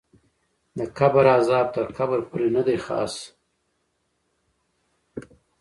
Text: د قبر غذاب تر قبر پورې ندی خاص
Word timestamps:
د 0.77 0.79
قبر 0.97 1.25
غذاب 1.37 1.67
تر 1.75 1.85
قبر 1.97 2.19
پورې 2.29 2.47
ندی 2.55 2.77
خاص 2.85 3.15